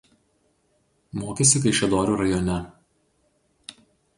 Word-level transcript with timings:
Mokėsi 1.23 1.61
Kaišiadorių 1.65 2.17
raj. 2.25 2.57